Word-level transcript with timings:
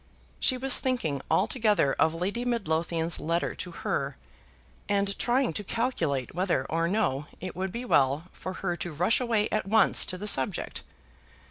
She 0.39 0.57
was 0.57 0.79
thinking 0.79 1.21
altogether 1.29 1.93
of 1.93 2.15
Lady 2.15 2.43
Midlothian's 2.43 3.19
letter 3.19 3.53
to 3.53 3.69
her, 3.71 4.17
and 4.89 5.15
trying 5.19 5.53
to 5.53 5.63
calculate 5.63 6.33
whether 6.33 6.65
or 6.71 6.87
no 6.87 7.27
it 7.39 7.55
would 7.55 7.71
be 7.71 7.85
well 7.85 8.23
for 8.31 8.53
her 8.65 8.75
to 8.77 8.93
rush 8.93 9.21
away 9.21 9.47
at 9.51 9.67
once 9.67 10.03
to 10.07 10.17
the 10.17 10.25
subject. 10.27 10.81